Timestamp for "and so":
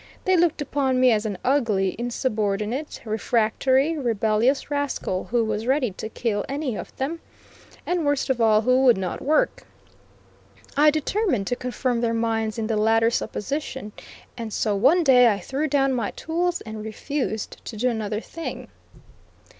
14.35-14.75